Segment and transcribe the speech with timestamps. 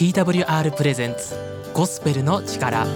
[0.00, 1.36] TWR プレゼンツ
[1.74, 2.86] ゴスペルの力。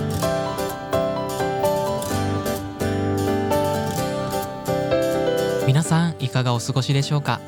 [5.67, 7.43] 皆さんいかがお過ごしでしょうか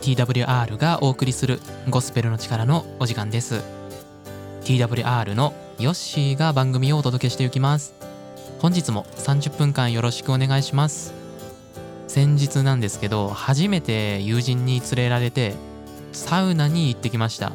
[0.00, 3.62] ？TWR がお送りするゴスペルの力のお時間です。
[4.62, 7.92] TWR のヨッシーが番組をお届けしていきます。
[8.60, 11.12] 本日も30分間よろしくお願いします。
[12.08, 15.52] 先日なんですけど初めて友人に連れられて
[16.12, 17.52] サウナに行ってきました。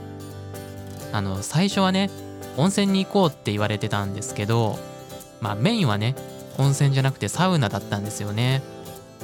[1.11, 2.09] あの最初はね
[2.57, 4.77] 温泉に行こうって言われてたんですけど
[5.41, 6.15] まあメインはね
[6.57, 8.61] 温泉じゃなくてサウナだったんですよね。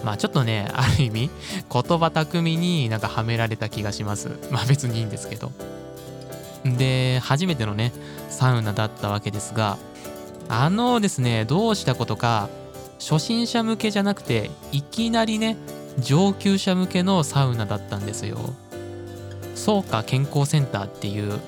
[0.04, 1.30] まあちょっとねある意味
[1.72, 4.38] 言葉巧みになんかはめられた気がします。
[4.52, 5.52] まあ別にいいんですけど。
[6.66, 7.92] で初めてのね
[8.30, 9.78] サウナだったわけですが
[10.48, 12.48] あのですねどうしたことか
[13.00, 15.58] 初心者向けじゃなくていきなりね
[16.00, 18.38] 上級者向けのサウナだったんですよ。
[19.56, 21.40] 草加健康センターっていう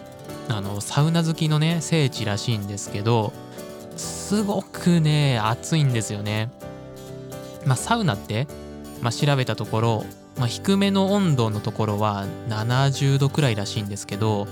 [0.50, 3.34] あのサウナ好きのね聖地らしいんですけど
[3.98, 6.50] すごくね暑いんですよね。
[7.66, 8.48] まあサウナって、
[9.02, 10.06] まあ、調べたところ、
[10.38, 14.48] まあ、低めの温度のところは70度くらいらしいんですけど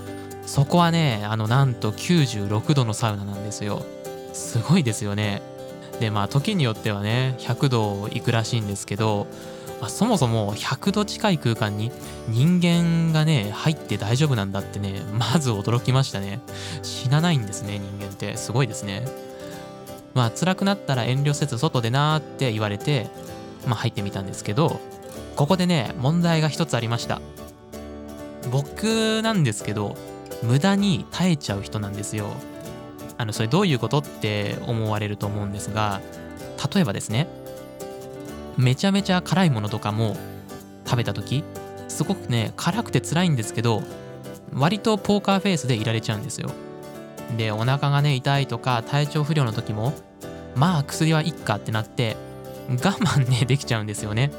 [0.46, 3.82] そこはねあのなんと96度のサウナなんですよ。
[4.32, 5.42] すごいですよね。
[6.00, 9.26] でまあ時によってはね100度いくらしいんですけど
[9.80, 11.92] まあ、そもそも100度近い空間に
[12.28, 16.40] 人間がね入って大丈夫なんだってねまず驚きましたね。
[16.82, 18.36] 死なないんですね人間って。
[18.36, 19.06] すごいですね。
[20.14, 23.08] まあ辛くなったら遠慮せず外でなーって言われて
[23.66, 24.80] まあ入ってみたんですけど
[25.36, 27.20] ここでね問題が一つありました。
[28.50, 29.96] 僕なんですけど
[30.42, 32.28] 無駄に耐えちゃう人なんですよ。
[33.16, 36.00] あのそれどういうことって思われると思うんですが
[36.74, 37.28] 例えばですね
[38.56, 40.16] めちゃめちゃ辛いものとかも
[40.84, 41.44] 食べた時
[41.88, 43.82] すごくね辛くて辛いんですけど
[44.52, 46.50] 割とポーカーフェイスでいられちゃうんですよ。
[47.36, 49.94] でお腹がね痛いとか体調不良の時も
[50.54, 52.16] まあ薬はいっかってなって
[52.70, 54.30] 我慢ね できちゃうんですよね。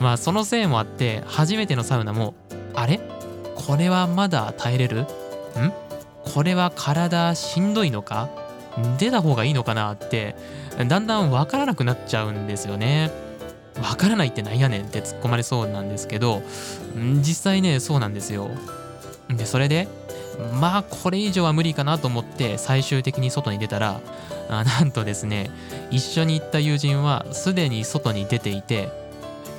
[0.00, 2.34] まあそのせいもあって初めてのサウナも
[2.74, 3.00] あれ？
[3.54, 5.02] これはまだ耐えれる？
[5.02, 5.06] ん？
[6.24, 8.28] これは体しんどいのか？
[8.98, 10.34] 出た方がいいのかなって
[10.88, 13.10] だんだん分からなくなっちゃうんですよね。
[13.74, 16.42] 分からないってなんやねんって突っ込まれそうなんですけど
[16.96, 18.50] 実際ねそうなんですよ。
[19.28, 19.88] でそれで
[20.60, 24.00] まあこれ以上は無理かなと思って最終的に外に出たら
[24.48, 25.50] あなんとですね
[25.90, 28.88] 一緒に行った友人はすでに外に出ていて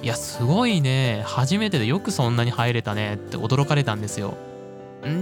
[0.01, 4.35] いやすごいね初めてでよくそんなに入れたねって驚かれたんですよ。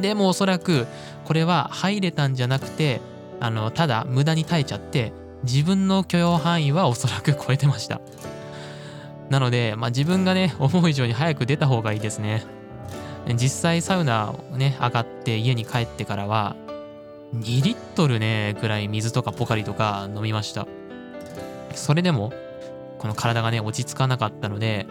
[0.01, 0.85] でもおそらく
[1.25, 3.01] これは入れたんじゃなくて
[3.39, 5.11] あのただ無駄に耐えちゃって
[5.43, 7.99] 自分の許容範囲はおそらく超えてました
[9.31, 12.43] なので、まあ、自分がね思う以上に早く出た方がいいですね。
[13.35, 16.57] 実際サウナをね上がって家に帰ってからは
[17.35, 20.67] 2リットルねぐらい水とかポカリとか飲みました。
[21.73, 22.33] それでも
[22.97, 24.85] この体がね落ち着かなかったので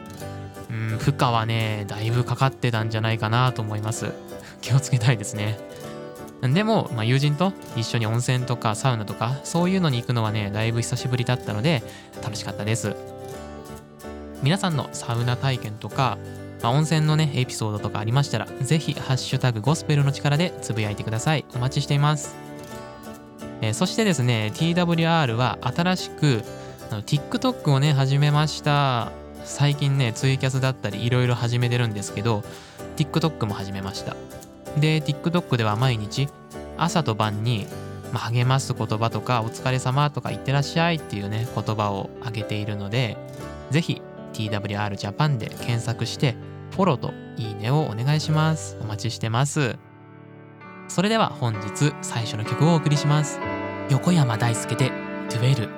[0.70, 4.14] うん負荷はねだいぶかかってたんじゃないかなと思います。
[4.62, 5.58] 気をつけたいですね。
[6.40, 11.82] でも、まあ、友人と一緒に温泉とかサウナとかそういうのに行くのはねだいぶ久しぶりだったので
[12.22, 12.96] 楽しかったです
[14.42, 16.18] 皆さんのサウナ体験とか、
[16.62, 21.44] まあ、温泉のねエピソードとかありましたらぜひハッシュタグゴスペルの力でつぶやいてください。
[21.54, 22.36] お待ちしています。
[23.62, 26.42] えー、そしてですね TWR は新しく
[26.90, 29.12] あの TikTok をね始めました。
[29.44, 32.42] 最近ねツイキャスだったりいろいろ始めてるんですけど
[32.96, 34.16] TikTok も始めました。
[34.78, 36.28] で、TikTok では毎日
[36.76, 37.66] 朝と晩に、
[38.12, 43.16] 励ます言葉とか、お疲れ様とか、いってらっしゃいっていうね、言葉をあげているので、
[43.70, 44.02] ぜひ
[44.32, 46.36] TWR Japan で検索して、
[46.72, 48.76] フォローといいねをお願いします。
[48.80, 49.78] お待ちしてます。
[50.88, 53.40] それでは本日最初の曲をお送りします。
[53.90, 54.92] 横山大輔で
[55.28, 55.68] Dwell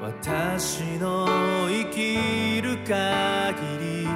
[0.00, 1.26] 私の
[1.68, 4.08] 生きる限り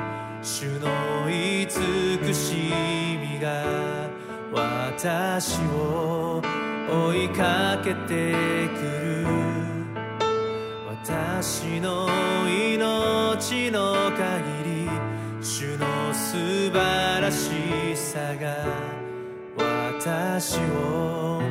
[0.42, 2.54] 主の慈し
[3.20, 3.87] みが
[4.52, 6.42] 私を
[6.90, 8.32] 追いかけて
[8.68, 9.26] くる
[10.88, 12.08] 私の
[12.48, 14.90] 命の限り
[15.42, 17.50] 主の素晴らし
[17.94, 18.56] さが
[19.56, 21.42] 私を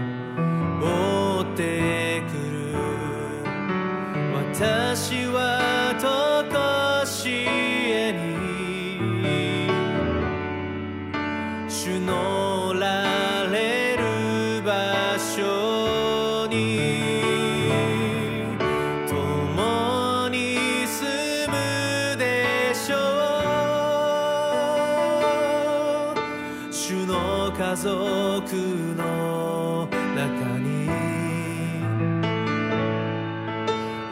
[0.82, 2.74] 追ってくる
[4.34, 5.77] 私は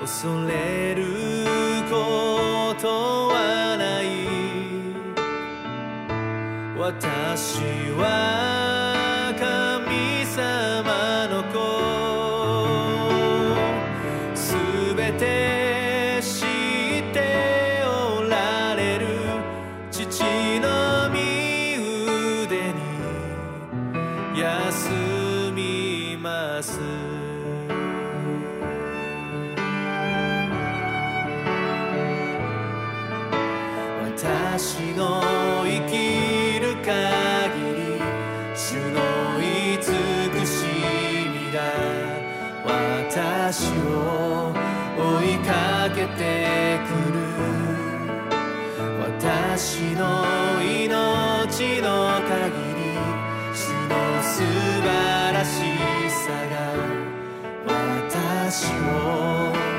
[0.06, 1.04] 恐れる
[1.90, 4.06] ことはない。
[6.78, 7.58] 私
[7.98, 8.65] は
[51.86, 52.98] の限り
[53.54, 53.94] 主の
[54.24, 54.90] 素晴
[55.34, 55.62] らし
[56.10, 56.54] さが
[57.68, 59.75] 私を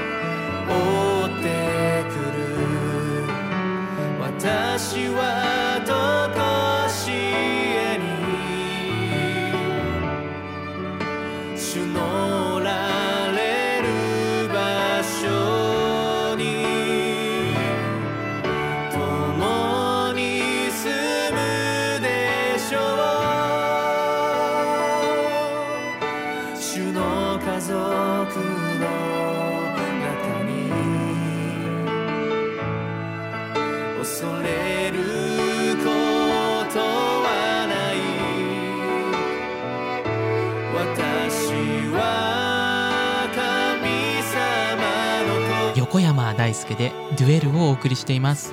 [45.86, 48.52] 横山大輔でデュエルをお送りしています。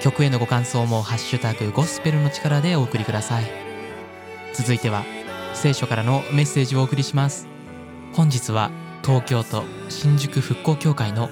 [0.00, 3.44] 曲へのご感想もハッシュタグゴスペルの力でお送りください。
[4.54, 5.04] 続いては
[5.54, 7.46] 聖書からのメッセージをお送りします。
[8.12, 8.72] 本日は
[9.04, 11.30] 東京都新宿復興協会の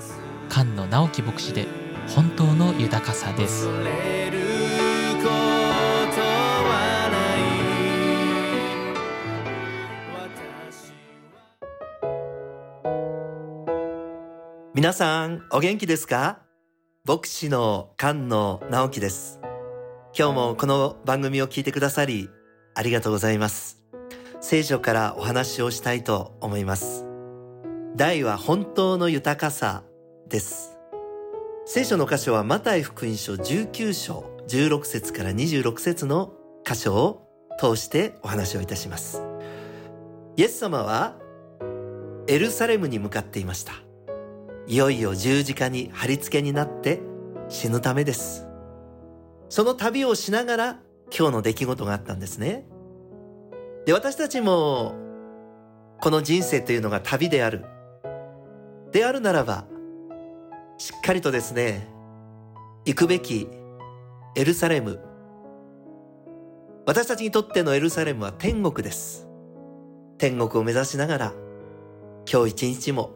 [0.48, 1.66] 菅野直樹牧師で
[2.14, 3.68] 本当の豊かさです。
[14.86, 16.42] 皆さんお元気ですか？
[17.04, 19.40] 牧師の菅野直樹です。
[20.16, 22.30] 今日もこの番組を聞いてくださり
[22.76, 23.82] ありがとうございます。
[24.40, 27.04] 聖書からお話をしたいと思います。
[27.96, 29.82] 題は本当の豊かさ
[30.28, 30.78] です。
[31.64, 36.32] 聖書の箇所はマタイ福音書19章16節から26節の
[36.64, 37.26] 箇所を
[37.58, 39.20] 通してお話をいたします。
[40.36, 41.16] イエス様は
[42.28, 43.72] エルサレムに向かっていました。
[44.68, 47.00] いよいよ十字架に貼り付けになって
[47.48, 48.48] 死ぬためです。
[49.48, 50.80] その旅をしながら
[51.16, 52.66] 今日の出来事があったんですね。
[53.86, 54.96] で、私たちも
[56.00, 57.64] この人生というのが旅である。
[58.90, 59.66] であるならば、
[60.78, 61.86] しっかりとですね、
[62.84, 63.48] 行くべき
[64.34, 65.00] エルサレム。
[66.86, 69.28] 私たちにとってのエルサレムは天国です。
[70.18, 71.32] 天国を目指しながら、
[72.30, 73.12] 今日一日も、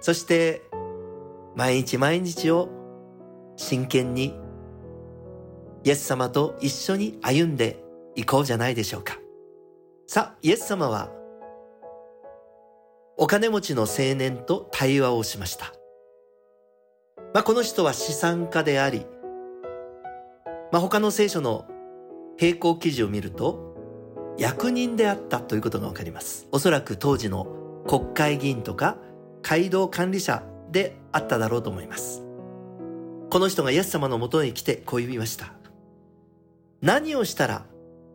[0.00, 0.62] そして
[1.56, 2.68] 毎日毎日を
[3.56, 4.38] 真剣に
[5.84, 7.82] イエス様と一緒に歩んで
[8.14, 9.18] いこうじゃないでしょうか。
[10.06, 11.10] さあ、イエス様は
[13.16, 15.72] お金持ちの青年と対話をしました。
[17.32, 19.06] まあ、この人は資産家であり、
[20.72, 21.66] まあ、他の聖書の
[22.40, 23.76] 並行記事を見ると
[24.38, 26.48] 役人であったということがわかります。
[26.50, 27.46] おそらく当時の
[27.86, 28.96] 国会議員とか
[29.42, 32.22] 街道管理者であっただろうと思います。
[33.30, 35.52] この人がイエス様のもとに来てこう言いました。
[36.82, 37.64] 何をしたら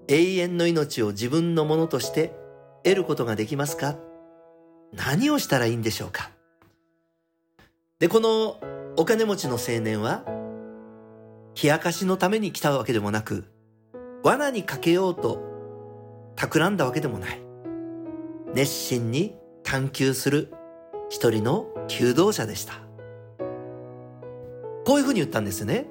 [0.07, 2.35] 永遠の命を自分のものとして
[2.83, 3.95] 得ることができますか？
[4.93, 6.31] 何をしたらいいんでしょうか？
[7.99, 8.59] で、この
[8.97, 10.23] お金持ちの青年は、
[11.61, 13.45] 冷やかしのために来たわけでもなく、
[14.23, 15.41] 罠にかけようと
[16.35, 17.39] 企んだわけでもない。
[18.53, 20.53] 熱心に探求する
[21.09, 22.84] 一人の求道者でした。
[24.85, 25.87] こういうふうに言ったんですね。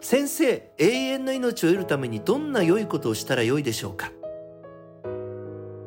[0.00, 4.12] 先生、永遠の命を得るためにどんな良いことをしたら良いでしょうか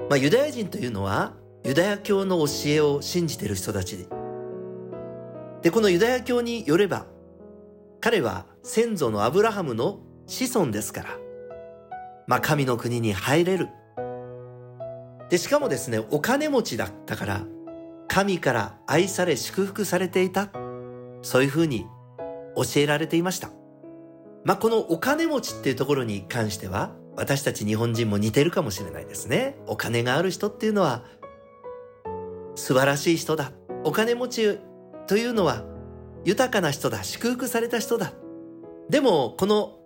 [0.09, 4.07] まあ、ユダヤ人というのは、ユダヤ教の教えを信じている人たちで。
[5.61, 7.05] で、このユダヤ教によれば、
[8.01, 11.09] 彼は先祖のアブラハムの子孫ですから、
[12.27, 13.69] まあ、神の国に入れる。
[15.29, 17.45] で、しかもですね、お金持ちだったから、
[18.07, 20.49] 神から愛され祝福されていた。
[21.21, 21.85] そういうふうに
[22.55, 23.49] 教えられていました。
[24.43, 29.57] まあ、このお金持ちっていうところに関しては、私たち日本人も似てるかもしれないですね。
[29.67, 31.03] お金がある人っていうのは
[32.55, 33.51] 素晴らしい人だ。
[33.83, 34.59] お金持ち
[35.07, 35.63] というのは
[36.23, 37.03] 豊かな人だ。
[37.03, 38.13] 祝福された人だ。
[38.89, 39.77] でも、この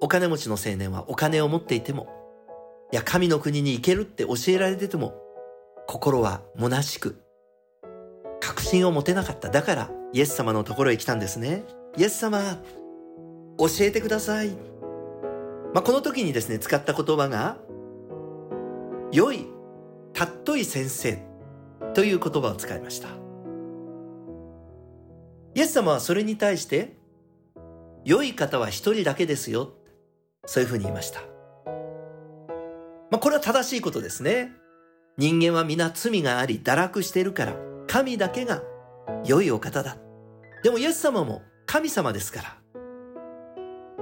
[0.00, 2.08] お金持ちの青年はお金を持っていても、
[2.92, 5.14] いや、神の国に行けるって教えられてても、
[5.86, 7.22] 心は虚しく、
[8.40, 9.48] 確信を持てなかった。
[9.48, 11.64] だから、イエス様のところへ来たんですね。
[11.96, 12.38] イエス様、
[13.58, 14.50] 教えてください。
[15.74, 17.56] まあ、この時にですね、使った言葉が、
[19.10, 19.48] 良い、
[20.12, 21.20] たっとい先生
[21.94, 23.08] という言葉を使いました。
[25.56, 26.96] イエス様はそれに対して、
[28.04, 29.72] 良い方は一人だけですよ。
[30.46, 31.22] そういうふうに言いました。
[33.10, 34.52] まあ、これは正しいことですね。
[35.18, 37.56] 人間は皆罪があり堕落しているから、
[37.88, 38.62] 神だけが
[39.24, 40.03] 良いお方だ。
[40.64, 42.56] でもイエス様も神様ですから、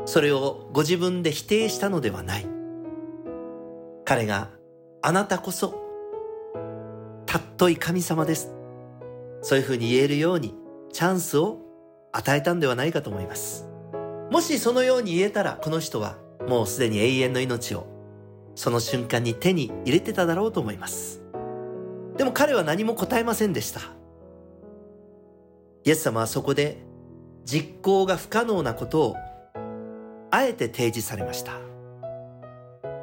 [0.05, 2.47] それをご自分で否定したのではない。
[4.05, 4.49] 彼が
[5.03, 5.75] あなたこそ、
[7.27, 8.55] たっとい神様です。
[9.41, 10.55] そういうふうに言えるように
[10.93, 11.59] チャンスを
[12.13, 13.67] 与えたんではないかと思います。
[14.31, 16.17] もしそのように言えたら、この人は
[16.47, 17.89] もうすでに永遠の命を
[18.55, 21.25] その瞬間に手に入れてただろうと思います。
[22.17, 23.81] でも彼は何も答えませんでした。
[25.85, 26.79] イエス様はそこで
[27.45, 29.17] 実行が不可能なことを
[30.31, 31.55] あえて提示されました。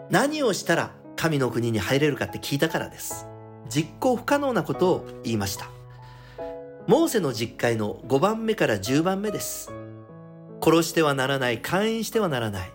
[0.10, 3.28] 何をしたら神の国に入れるかって聞いたからです。
[3.70, 5.70] 実行不可能なことを言いました。
[6.88, 9.72] モーセの実会の5番目から10番目です。
[10.64, 12.72] 殺してはならない、勧誘してはならない、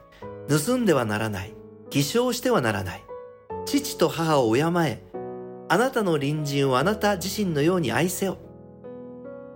[0.48, 1.52] 盗んではならない、
[1.90, 3.04] 偽証してはならない。
[3.66, 5.02] 父と母を敬え、
[5.68, 8.36] あなたの隣人をあなた自身のように愛せよ。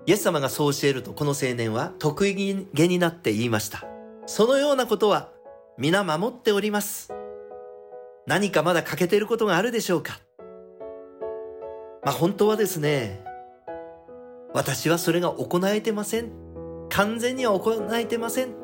[0.09, 2.35] イエス様がそう教えるとこの青年は得意
[2.73, 3.85] げになって言いました。
[4.25, 5.29] そのようなことは
[5.77, 7.13] 皆守っております。
[8.27, 10.19] 何かまだ欠けていることがあるでしょうか？
[12.03, 13.23] まあ本当はですね、
[14.55, 16.33] 私はそれが行えてません。
[16.89, 18.55] 完全には行えてません。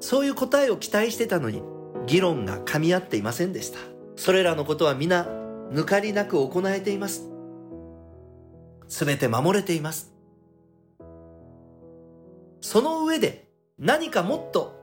[0.00, 1.62] そういう答えを期待してたのに、
[2.06, 3.78] 議論が噛み合っていませんでした。
[4.16, 5.26] それらのことは皆、
[5.70, 7.28] 抜かりなく行えています。
[8.88, 10.15] すべて守れています。
[12.66, 13.46] その上で
[13.78, 14.74] 何かもっと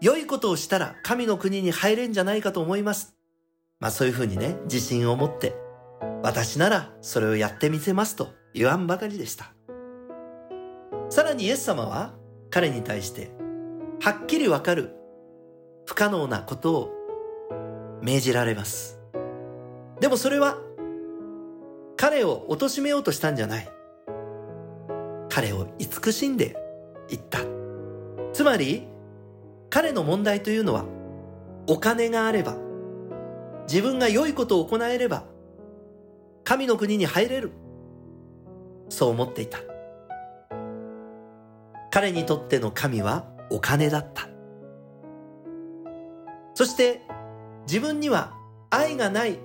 [0.00, 3.14] 良いことをしたら神の国に入れんじゃないかと思います。
[3.80, 5.54] まあそういうふうにね、自信を持って、
[6.22, 9.52] 私ならそれをやってみせますと言わんばかりでした。
[11.10, 12.14] さらにイエス様は
[12.48, 13.30] 彼に対して、
[14.00, 14.94] はっきりわかる
[15.84, 16.92] 不可能なことを
[18.00, 18.98] 命じられます。
[20.00, 20.56] でもそれは
[21.98, 23.75] 彼を貶めようとしたんじゃない。
[25.36, 26.56] 彼を慈しんで
[27.10, 27.40] いった。
[28.32, 28.88] つまり、
[29.68, 30.86] 彼の問題というのは、
[31.66, 32.56] お金があれば、
[33.68, 35.24] 自分が良いことを行えれば、
[36.42, 37.52] 神の国に入れる。
[38.88, 39.58] そう思っていた。
[41.90, 44.30] 彼にとっての神はお金だった。
[46.54, 47.02] そして
[47.66, 48.32] 自分には
[48.70, 49.38] 愛がない。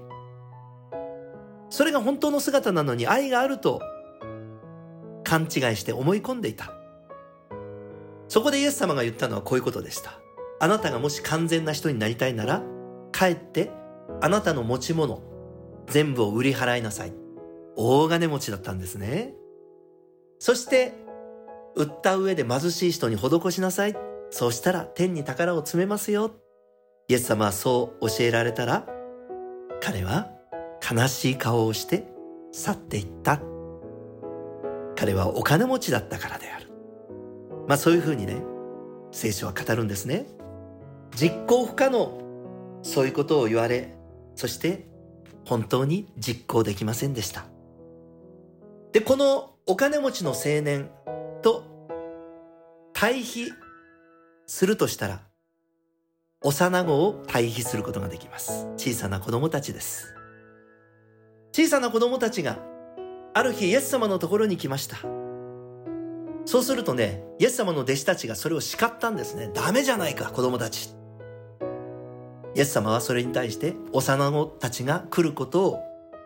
[1.69, 3.81] それが本当の姿なのに愛があると
[5.31, 6.73] 勘違いして思い込んでいた。
[8.27, 10.19] そこでイエス様が言ったのはこういうことでした。
[10.59, 12.61] あなたがもし完全な人になりたいなら、
[13.13, 13.71] 帰って
[14.19, 15.23] あなたの持ち物、
[15.87, 17.13] 全部を売り払いなさい。
[17.77, 19.33] 大金持ちだったんですね。
[20.37, 20.95] そして、
[21.77, 23.95] 売った上で貧しい人に施しなさい。
[24.31, 26.31] そうしたら天に宝を詰めますよ。
[27.07, 28.85] イエス様はそう教えられたら、
[29.79, 30.29] 彼は
[30.91, 32.05] 悲しい顔をして
[32.51, 33.50] 去っていった。
[35.01, 36.67] 彼はお金持ちだったからである。
[37.67, 38.43] まあそういうふうにね、
[39.11, 40.27] 聖書は語るんですね。
[41.15, 42.21] 実行不可能。
[42.83, 43.95] そういうことを言われ、
[44.35, 44.87] そして
[45.43, 47.45] 本当に実行できませんでした。
[48.91, 50.91] で、このお金持ちの青年
[51.41, 51.63] と
[52.93, 53.49] 対比
[54.45, 55.21] するとしたら、
[56.43, 58.67] 幼子を対比することができます。
[58.77, 60.13] 小さな子供たちです。
[61.53, 62.70] 小さな子供たちが
[63.33, 64.97] ある日イエス様のところに来ました。
[66.45, 69.49] そうするとね、イエス様の弟子たちがそれを叱ったんですね。
[69.53, 70.89] ダメじゃないか、子供たち。
[72.55, 75.79] イエス様はそれに対して幼子たちが来ることを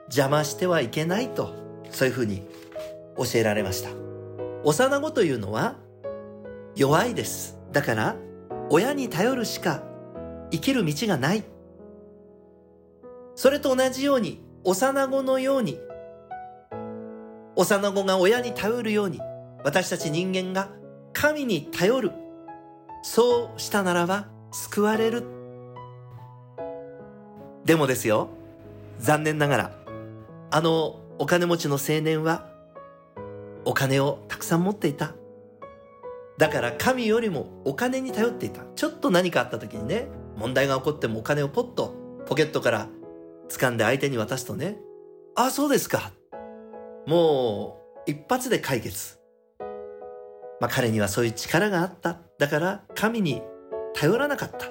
[0.06, 1.54] 邪魔してはいけないと、
[1.92, 2.42] そういうふうに
[3.18, 3.90] 教えられました。
[4.64, 5.76] 幼子というのは
[6.76, 7.60] 弱いです。
[7.72, 8.16] だから、
[8.72, 9.84] 親に頼るしか
[10.50, 11.44] 生きる道がない。
[13.36, 15.80] それと同じように、幼子のように
[17.56, 19.20] 幼子が親に頼るように、
[19.64, 20.70] 私たち人間が
[21.14, 22.12] 神に頼る。
[23.04, 25.24] そうしたならば救われる。
[27.64, 28.30] でもですよ、
[29.00, 29.72] 残念ながら、
[30.52, 32.50] あのお金持ちの青年は、
[33.64, 35.14] お金をたくさん持っていた。
[36.38, 38.62] だから神よりもお金に頼っていた。
[38.76, 41.96] ちょっと何かあった時にね、問題が起こってもお金をポッと
[42.28, 42.88] ポケットから
[43.50, 44.78] 掴んで相手に渡すとね、
[45.36, 46.12] ああ、そうですか。
[47.08, 49.20] もう一発で解決。
[50.60, 52.20] まあ彼にはそういう力があった。
[52.40, 53.42] だから神に
[53.94, 54.68] 頼らなかった。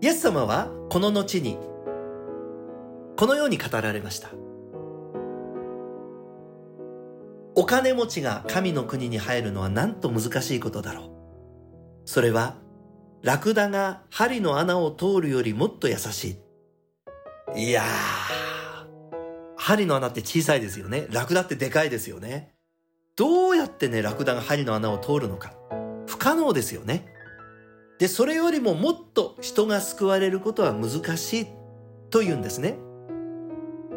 [0.00, 1.58] イエス様はこの後に
[3.16, 4.30] このように語られました。
[7.54, 11.10] お金持ちが神の国に入るのはなんと難しいことだろう。
[12.04, 12.56] それは、
[13.22, 16.38] ラクダが針の穴を通るよりもっと優し
[17.54, 17.68] い。
[17.68, 18.41] いやー、
[19.62, 21.06] 針の穴って小さいですよね。
[21.10, 22.52] ラクダってでかいですよね。
[23.14, 25.54] どうやってね、ラクダが針の穴を通るのか。
[26.08, 27.06] 不可能ですよね。
[28.00, 31.46] で、それよりももっと人が救われることは難しい
[32.10, 32.76] というんですね。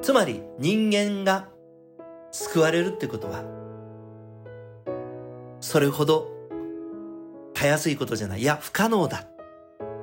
[0.03, 1.49] つまり人間が
[2.31, 3.43] 救われるってことは、
[5.61, 6.29] それほど
[7.55, 8.41] たやすいことじゃない。
[8.41, 9.25] いや、不可能だ。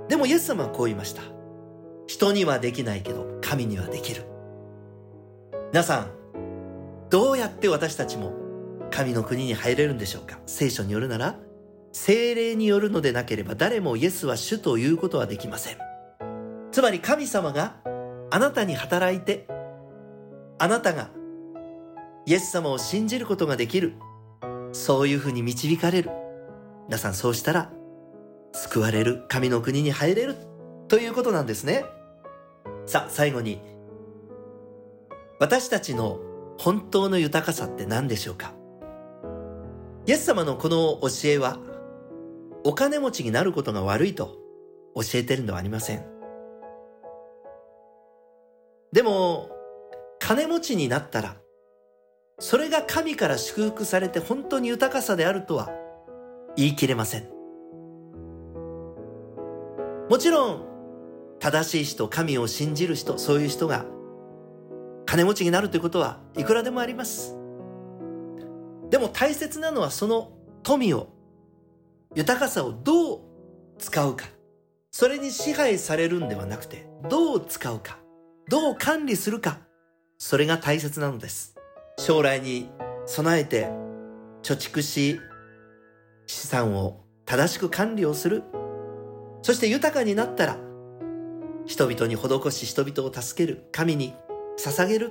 [0.08, 1.22] でもイエス様はこう言いました。
[2.08, 4.31] 人にはできないけど、神にはできる。
[5.72, 8.34] 皆さん、どうやって私たちも
[8.90, 10.38] 神の国に入れるんでしょうか？
[10.44, 11.36] 聖書によるなら、
[11.92, 15.78] 精霊によるのでなければ誰もイエスは主ということはできません。
[16.72, 17.76] つまり神様が
[18.30, 19.46] あなたに働いて、
[20.58, 21.08] あなたが
[22.26, 23.94] イエス様を信じることができる。
[24.72, 26.10] そういうふうに導かれる。
[26.88, 27.70] 皆さんそうしたら、
[28.52, 30.36] 救われる、神の国に入れる、
[30.88, 31.86] ということなんですね。
[32.84, 33.62] さあ、最後に、
[35.38, 36.20] 私たちの
[36.58, 38.52] 本当の豊かさって何でしょうか？
[40.06, 41.58] イエス様のこの教えは、
[42.64, 44.36] お金持ちになることが悪いと
[44.94, 46.04] 教えてるのはありません。
[48.92, 49.50] でも、
[50.20, 51.36] 金持ちになったら、
[52.38, 55.70] それが神から祝福されて本当に豊かさであるとは
[56.56, 57.28] 言い切れません。
[60.08, 60.64] もちろん、
[61.38, 63.86] 正しい人、神を信じる人、そういう人が
[65.06, 67.36] 金持ちになるということはいくらでもあります。
[68.90, 71.08] でも大切なのはその富を、
[72.14, 73.20] 豊かさをどう
[73.78, 74.26] 使うか。
[74.90, 77.98] それに支配されるんではなくて、どう使うか。
[78.48, 79.60] どう管理するか。
[80.18, 81.56] それが大切なのです。
[81.98, 82.70] 将来に
[83.06, 83.70] 備えて
[84.42, 85.18] 貯蓄し、
[86.26, 88.44] 資産を正しく管理をする。
[89.42, 90.58] そして豊かになったら、
[91.64, 93.68] 人々に施し人々を助ける。
[93.72, 94.14] 神に
[94.58, 95.10] 捧げる。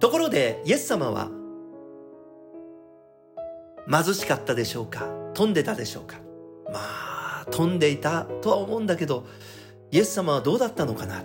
[0.00, 1.30] ところで、イエス様は、
[3.90, 5.06] 貧しかったでしょうか？
[5.34, 6.18] 飛んでたでしょうか？
[6.66, 9.26] まあ、飛んでいたとは思うんだけど、
[9.90, 11.22] イエス様はどうだったのかな？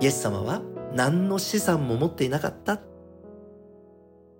[0.00, 2.80] イエス様は何の資産も持っていなかった？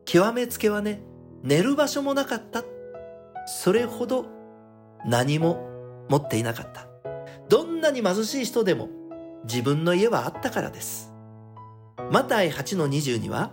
[0.04, 1.02] 極めつけはね、
[1.42, 2.64] 寝る場所もなかった？
[3.46, 4.26] それほど
[5.06, 5.68] 何も
[6.08, 6.88] 持っていなかった。
[7.48, 8.88] どんなに貧しい人でも
[9.46, 11.12] 自分の家はあったからです。
[12.10, 13.52] マタイ8の20には、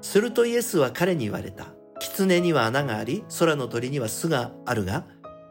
[0.00, 1.66] するとイエスは彼に言われた。
[2.00, 5.06] 狐には穴があり、空の鳥には巣があるが、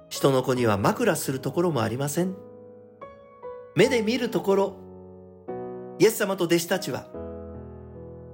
[0.09, 2.35] 人の子には枕するところもありません。
[3.75, 4.77] 目で見るところ、
[5.99, 7.07] イエス様と弟子たちは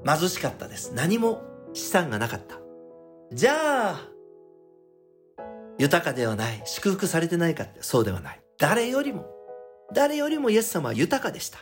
[0.05, 0.93] 貧しかったです。
[0.93, 2.57] 何も資産がなかった。
[3.31, 4.01] じゃあ、
[5.77, 8.41] 豊かではない、祝福されてないかってそうではない。
[8.57, 9.25] 誰よりも、
[9.93, 11.59] 誰よりもイエス様は豊かでした。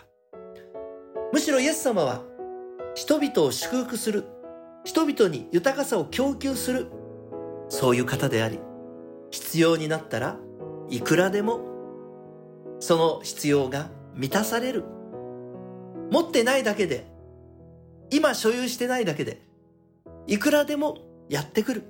[1.31, 2.23] むしろイエス様は
[2.95, 4.25] 人々を祝福する、
[4.83, 6.87] 人々に豊かさを供給する、
[7.69, 8.59] そういう方であり、
[9.31, 10.37] 必要になったら
[10.89, 11.59] いくらでも
[12.79, 14.83] その必要が満たされる。
[16.11, 17.07] 持ってないだけで、
[18.11, 19.41] 今所有してないだけで、
[20.27, 21.83] いくらでもやってくる。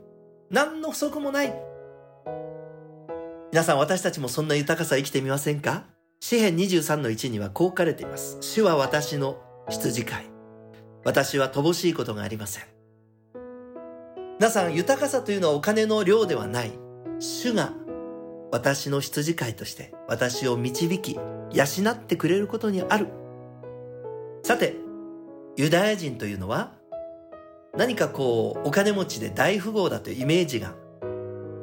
[0.49, 1.53] 何の不足もない。
[3.51, 5.83] 皆さん私たちもそんな豊かさ生きてみませんか？
[6.19, 8.37] 詩編23の1にはこう書かれています。
[8.41, 9.37] 主は私の
[9.69, 10.25] 羊飼い。
[11.03, 12.63] 私は乏しいことがありません。
[14.39, 16.71] 皆さん、豊かさというのはお金の量ではない。
[17.19, 17.73] 主が
[18.51, 23.07] 私の羊飼いとして私を導き、養ってくれることにある。
[24.43, 24.75] さて、
[25.57, 26.73] ユダヤ人というのは、
[27.77, 30.73] 何かこう、お金持ちで大富豪だというイメージが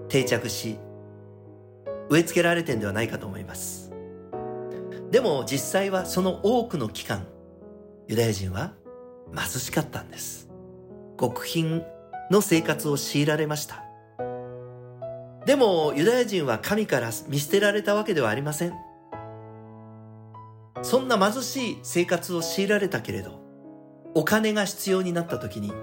[0.08, 0.78] 定着し、
[2.10, 3.81] 植え付けられてんではないかと思います。
[5.12, 7.26] でも実際はその多くの期間、
[8.08, 8.72] ユダヤ人は
[9.36, 10.48] 貧しかったんです。
[11.20, 11.84] 極貧
[12.30, 13.84] の生活を強いられました。
[15.44, 18.72] でもユダヤ人は神から見捨てられたわけではありません。
[20.80, 23.38] そんな貧しい生活を強いられたけれど、
[24.14, 25.74] お金が必要になった時に、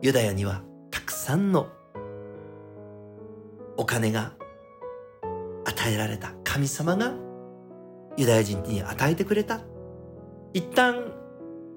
[0.00, 1.68] ユダヤにはたくさんの
[3.76, 4.32] お金が
[5.66, 7.27] 与えられた神様が
[8.18, 9.60] ユダヤ人に与えてくれた。
[10.52, 11.12] 一旦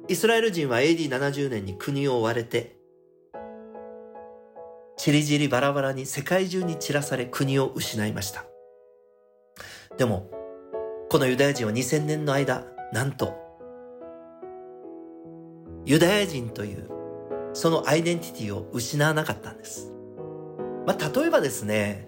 [0.10, 2.82] イスラエル人は AD70 年に国を追われて
[5.02, 8.46] ちりぢりバラバラに世界中に散らされ国を失いました。
[9.98, 10.30] でも、
[11.10, 13.34] このユダヤ人は2000年の間、なんと、
[15.86, 16.88] ユダヤ人という
[17.54, 19.92] そのアイデンティティを失わなかったんです。
[20.86, 22.08] まあ、例えばですね、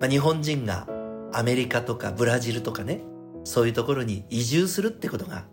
[0.00, 0.88] まあ、日本人が
[1.34, 3.02] アメリカとかブラジルとかね、
[3.44, 5.46] そういうところに移住するってことが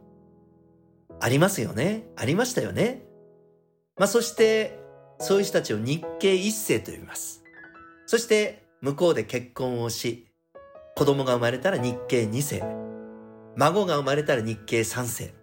[1.20, 2.08] ありますよね。
[2.16, 3.04] ありましたよね。
[3.98, 4.80] まあ、そして
[5.20, 7.44] そういう人たちを日系一世と呼びます。
[8.06, 10.28] そして向こうで結婚をし、
[10.96, 12.64] 子供が生まれたら日系二世、
[13.56, 15.34] 孫が生まれたら日系三世。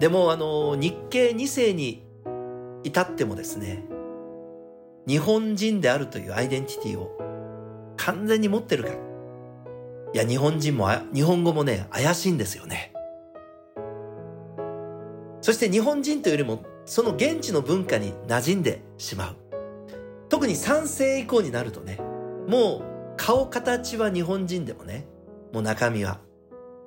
[0.00, 2.04] でもあの、日系二世に
[2.82, 3.84] 至ってもですね、
[5.06, 7.16] 日本人であるというアイデンティティを
[7.96, 8.90] 完全に持ってるか。
[10.14, 12.92] いや、日本人も、日本語もね、怪しいんですよね。
[15.46, 19.36] そして日本人というよりもその現地の文化に馴染んでしまう。
[20.28, 22.00] 特に3世以降になるとね、
[22.48, 25.06] もう顔形は日本人でもね、
[25.52, 26.18] もう中身は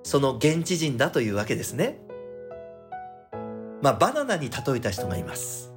[0.03, 2.01] その現地人だというわけですね。
[3.81, 5.73] まあバナナに例えた人がいます。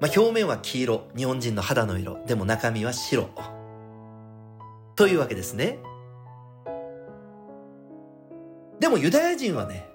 [0.00, 3.30] まあ表面は黄色、日本人の肌の色、でも中身は白。
[4.94, 5.80] というわけですね。
[8.80, 9.88] でもユダヤ人はね、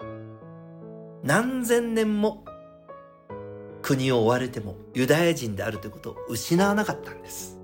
[1.24, 2.44] 何千年も
[3.82, 7.60] 国を追われてもユダヤ人であるということを失わなかったんです。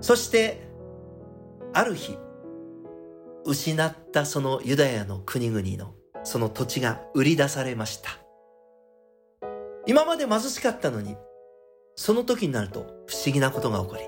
[0.00, 0.68] そして、
[1.72, 2.18] ある日、
[3.44, 8.10] 失ったそのユダヤの国々のその土地が売り出されました。
[9.86, 11.16] 今まで貧しかったのに、
[11.96, 14.02] その時になると不思議なことが起こり、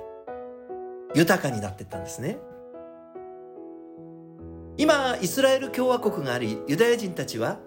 [1.14, 2.38] 豊かになっていったんですね。
[4.78, 7.58] 今、イスラエル共和国があり、ユダヤ人たちは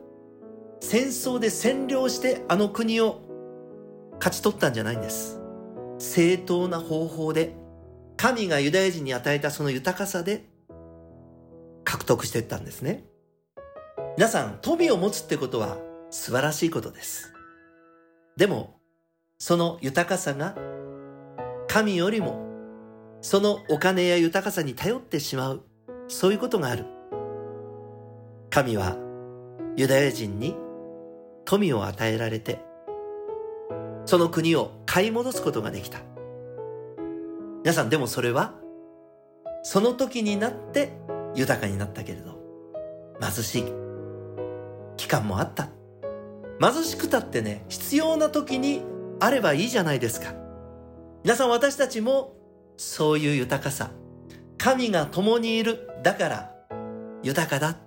[0.82, 3.22] 戦争で占領してあの国を
[4.14, 5.40] 勝ち取ったんじゃないんです。
[6.00, 7.56] 正当な方法で、
[8.18, 10.50] 神がユダヤ人に与えたその豊かさで
[11.84, 13.06] 獲得していったんですね。
[14.18, 15.78] 皆さん、富を持つってことは
[16.10, 17.34] 素晴らしいことです。
[18.38, 18.80] でも、
[19.38, 20.56] その豊かさが
[21.68, 22.46] 神よりも
[23.22, 25.64] そのお金や豊かさに頼ってしまう、
[26.08, 26.86] そういうことがある。
[28.56, 28.96] 神は
[29.76, 30.56] ユダヤ人に
[31.44, 32.62] 富を与えられて、
[34.06, 36.00] その国を買い戻すことができた。
[37.66, 38.54] 皆さんでもそれは、
[39.62, 40.94] その時になって
[41.36, 42.40] 豊かになったけれど、
[43.20, 43.66] 貧しい
[44.96, 45.68] 期間もあった。
[46.62, 48.84] 貧しくたってね、必要な時に
[49.20, 50.34] あればいいじゃないですか。
[51.26, 52.38] 皆さん私たちも
[52.78, 53.92] そういう豊かさ、
[54.58, 56.52] 神が共にいる、だから
[57.22, 57.85] 豊かだ。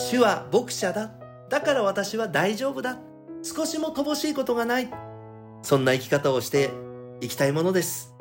[0.00, 1.10] 主は牧者だ。
[1.48, 2.98] だから私は大丈夫だ。
[3.42, 4.88] 少しも乏しいことがない。
[5.62, 6.70] そんな生き方をして
[7.20, 8.14] いきたいものです。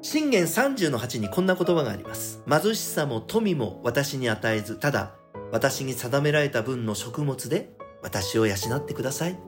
[0.00, 2.40] 信玄30の8にこんな言葉があります。
[2.48, 5.16] 貧しさも富も私に与えず、ただ
[5.50, 9.38] 私に定められた分の食物で私を養ってください。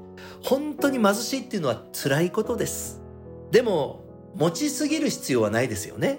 [0.43, 3.01] 本当に貧しいっていうのは辛いことです。
[3.53, 6.19] でも、持ちすぎる必要はないですよね。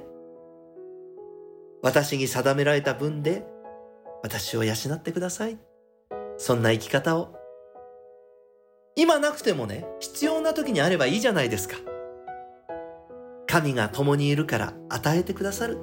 [1.84, 3.46] 私に定められた分で
[4.24, 5.58] 私を養ってください。
[6.38, 7.36] そんな生き方を。
[8.96, 11.76] 今なくてもね、必要な時にあればいいじゃないですか。
[13.46, 15.78] 神が共にいるから与えてくださる。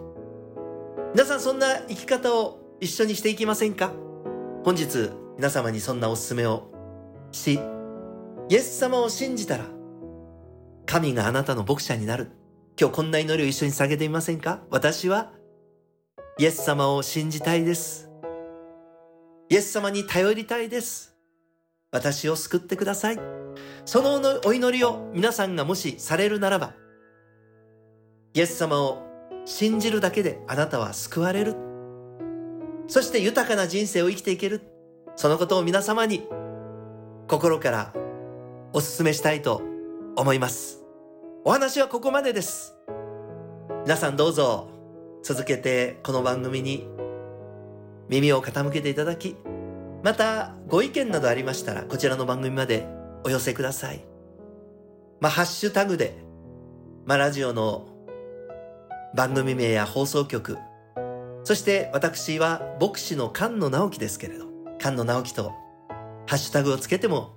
[1.15, 3.93] 皆さんそんな生き方を一緒にしていきませんか？
[4.65, 6.71] 本日皆様にそんなおすすめを
[7.31, 7.61] し、
[8.49, 9.65] イエス様を信じたら、
[10.87, 12.33] 神があなたの牧者になる。
[12.79, 14.61] 今日こんな祈りを一緒に下げてみませんか？
[14.71, 15.31] 私は
[16.39, 18.11] イエス様を信じたいです。
[19.49, 21.15] イエス様に頼りたいです。
[21.93, 23.19] 私を救ってください。
[23.85, 26.75] そのお祈りを皆さんがもしされるならば、
[28.33, 29.03] イエス様を
[29.45, 31.57] 信じるだけであなたは救われる。
[32.89, 34.63] そして豊かな人生を生きていける。
[35.17, 36.27] そのことを皆様に
[37.29, 37.93] 心から
[38.73, 39.63] お勧めしたいと
[40.17, 40.83] 思います。
[41.45, 42.75] お話はここまでです。
[43.85, 44.69] 皆さんどうぞ
[45.23, 46.89] 続けてこの番組に
[48.09, 49.37] 耳を傾けていただき、
[50.03, 52.87] またご意見などありましたらこちらの番組まで
[53.25, 54.05] お寄せください。
[55.21, 56.25] まあ、ハッシュタグで
[57.07, 57.87] まあ、ラジオの
[59.15, 60.57] 番組名や放送局、
[61.43, 64.47] そして私は牧師の菅野直樹ですけれど、
[64.81, 65.51] 菅野直樹と
[66.27, 67.35] ハッシュタグをつけても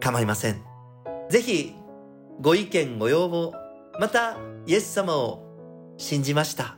[0.00, 0.62] 構いません。
[1.30, 1.74] ぜひ、
[2.42, 3.54] ご意見、ご要望、
[3.98, 5.42] また、イエス様を
[5.96, 6.76] 信じました。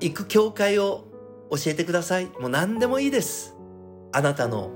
[0.00, 1.06] 行く教会を
[1.50, 2.26] 教えてください。
[2.40, 3.56] もう何でもいいです。
[4.12, 4.70] あなたの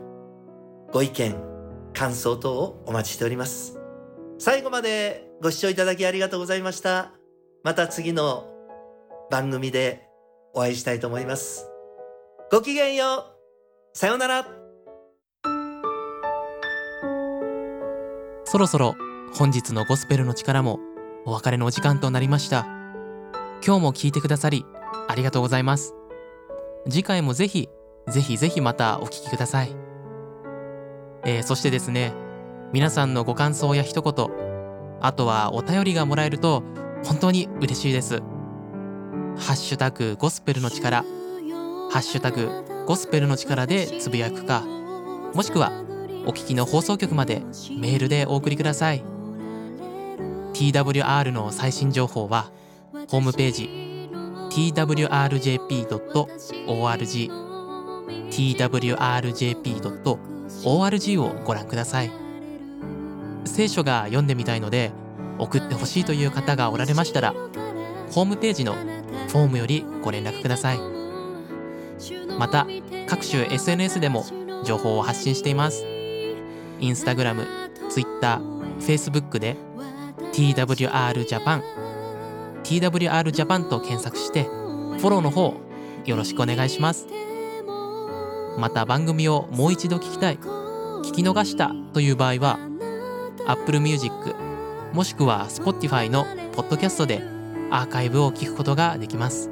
[0.92, 1.36] ご意見、
[1.92, 3.78] 感想等をお待ちしております。
[4.38, 7.12] 最後までご視聴いただきありがとうございました。
[7.62, 8.46] また次の
[9.30, 10.08] 番組で
[10.54, 11.66] お会いしたいと思います。
[12.50, 13.26] ごきげんよ
[13.94, 13.98] う。
[13.98, 14.46] さようなら。
[18.44, 18.96] そろそろ
[19.32, 20.80] 本日のゴスペルの力も
[21.24, 22.66] お別れのお時間となりました。
[23.64, 24.64] 今日も聞いてくださり
[25.06, 25.99] ありがとうございます。
[26.88, 27.68] 次回もぜひ、
[28.08, 29.74] ぜひぜひまたお聞きください。
[31.24, 32.12] えー、そしてですね、
[32.72, 34.28] 皆さんのご感想や一言、
[35.00, 36.62] あとはお便りがもらえると
[37.04, 38.20] 本当に嬉しいです。
[39.36, 44.62] ハッシュタグゴスペルの力、ハッシュタグゴスペルの力でつぶやくか、
[45.34, 45.72] もしくは
[46.26, 47.42] お聞きの放送局まで
[47.78, 49.02] メールでお送りください。
[50.52, 52.50] TWR の最新情報は
[53.08, 53.89] ホームページ
[54.50, 55.90] twrjp.org
[58.30, 59.72] twrjp.org
[61.22, 62.10] をご覧ください。
[63.44, 64.92] 聖書が読んでみたいので
[65.38, 67.32] 送ってほしいという方がおられましたら
[68.10, 70.80] ホームページのフォームよりご連絡ください。
[72.38, 72.66] また
[73.06, 74.24] 各種 SNS でも
[74.64, 75.84] 情報を発信しています。
[76.80, 77.46] インスタグラム、
[77.90, 78.40] ツイッター、
[78.80, 79.56] フェイスブックで
[80.32, 81.62] TWR ジャパン
[82.70, 85.54] TWR ジャパンと検索してフォローの方
[86.04, 87.08] よろしくお願いします。
[88.58, 92.60] また番組をもう一度聞きたい聞き逃したという場合は
[93.44, 94.14] Apple Music
[94.92, 97.24] もしくは Spotify のポッドキャストで
[97.72, 99.50] アーカイブを聞くことができます。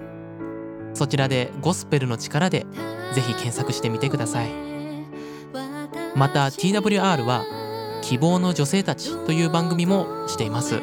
[0.94, 2.66] そちらでゴスペルの力で
[3.14, 4.50] ぜひ検索してみてください。
[6.14, 7.44] また TWR は
[8.00, 10.80] 希望の女性たちという番組もしています。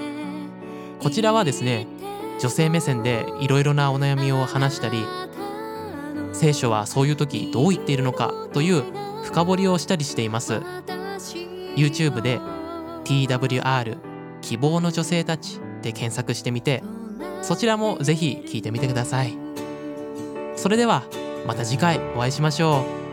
[0.99, 1.87] こちらはですね
[2.39, 5.05] 女性目線でいろいろなお悩みを話したり
[6.33, 8.83] 聖書はそういう時どう言っているのかという
[9.23, 10.61] 深掘りをしたりしています。
[11.75, 12.39] YouTube で
[13.03, 13.97] TWR
[14.41, 16.83] 希望の女性たちで検索してみて
[17.41, 19.37] そちらもぜひ聞いてみてください。
[20.55, 21.03] それでは
[21.45, 23.04] また次回お会いしましょう。